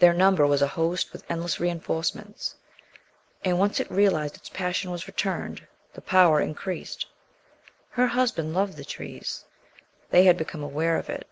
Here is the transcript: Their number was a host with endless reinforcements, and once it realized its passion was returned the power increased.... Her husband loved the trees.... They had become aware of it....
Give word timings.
Their 0.00 0.12
number 0.12 0.44
was 0.44 0.60
a 0.60 0.66
host 0.74 1.12
with 1.12 1.22
endless 1.30 1.60
reinforcements, 1.60 2.56
and 3.44 3.60
once 3.60 3.78
it 3.78 3.88
realized 3.92 4.36
its 4.36 4.48
passion 4.48 4.90
was 4.90 5.06
returned 5.06 5.68
the 5.94 6.00
power 6.00 6.40
increased.... 6.40 7.06
Her 7.90 8.08
husband 8.08 8.54
loved 8.54 8.76
the 8.76 8.84
trees.... 8.84 9.44
They 10.10 10.24
had 10.24 10.36
become 10.36 10.64
aware 10.64 10.96
of 10.96 11.08
it.... 11.08 11.28